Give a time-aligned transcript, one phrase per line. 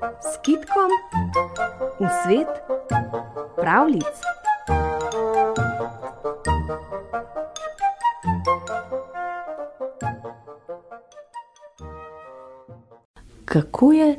[0.00, 0.90] s kitkom
[2.00, 2.48] v svet
[3.56, 4.04] pravlic.
[13.44, 14.16] Kako je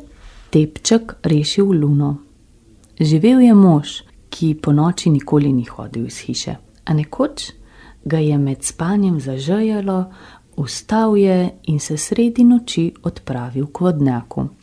[0.49, 2.17] tepček rešil luno?
[2.99, 3.87] Živel je mož,
[4.29, 6.55] ki po noči nikoli ni hodil iz hiše,
[6.85, 7.57] a nekoč
[8.05, 10.11] ga je med spanjem zažejalo,
[10.57, 14.60] vstal je in se sredi noči odpravil k vodnjaku.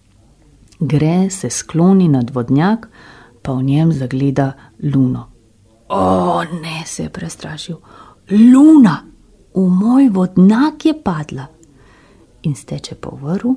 [0.80, 2.88] Gre se skloni nad vodnjak,
[3.42, 4.52] pa v njem zagleda
[4.94, 5.28] luno.
[5.88, 7.76] O, ne, se je prestrašil.
[8.30, 9.04] Luna,
[9.54, 11.46] v moj vodnjak je padla.
[12.42, 13.56] In steče po vrhu,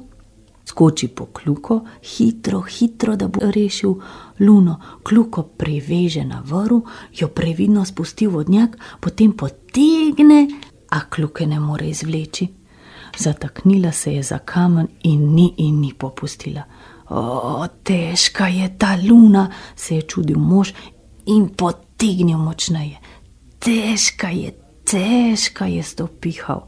[0.66, 3.96] skoči po kljuko, hitro, hitro, da bo rešil
[4.40, 4.80] luno.
[5.04, 6.82] Kljuko priveže na vrhu,
[7.14, 10.48] jo previdno spusti v vodnjak, potem potegne,
[10.90, 12.48] a kljuke ne more izvleči.
[13.18, 16.64] Zataknila se je za kamen in ni in ni popustila.
[17.10, 20.74] O, težka je ta luna, se je čudil mož
[21.26, 22.98] in potegnil močneje.
[23.60, 24.54] Težka je,
[24.84, 26.66] težka je stopihal.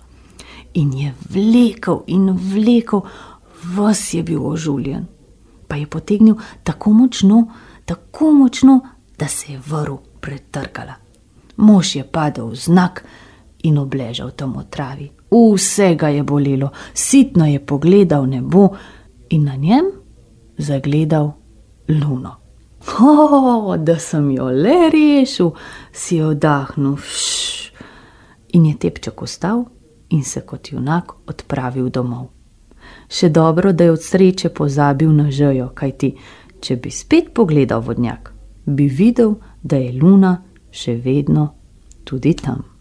[0.73, 3.01] In je vlekel in vlekel,
[3.75, 5.05] vas je bil ožuljen.
[5.67, 7.47] Pa je potegnil tako močno,
[7.85, 8.81] tako močno,
[9.17, 10.93] da se je vrv pretrkala.
[11.57, 13.03] Mož je padel v znak
[13.63, 15.07] in obležal tam v travi.
[15.31, 18.69] Vse ga je bolelo, sitno je pogledal nebo
[19.29, 19.85] in na njem
[20.57, 21.31] zagledal
[21.89, 22.35] luno.
[22.99, 25.51] O, da sem jo le rešil,
[25.91, 27.71] si je vdahnil, šš.
[28.53, 29.63] In je tepček vstal
[30.09, 32.27] in se kot junak odpravil domov.
[33.09, 36.11] Še dobro, da je od sreče pozabil na žejo, kajti
[36.61, 38.33] če bi spet pogledal vodnjak,
[38.65, 40.35] bi videl, da je luna
[40.71, 41.47] še vedno
[42.03, 42.72] tudi tam.